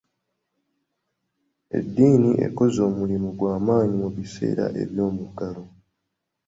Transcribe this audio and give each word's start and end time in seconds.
Edddiini 1.77 2.31
ekoze 2.45 2.79
omulimu 2.89 3.29
gwa 3.37 3.55
maanyi 3.65 3.95
mu 4.03 4.09
biseera 4.15 4.65
by'omuggalo. 4.91 5.63